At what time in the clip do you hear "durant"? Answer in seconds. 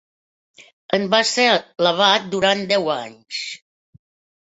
2.35-2.67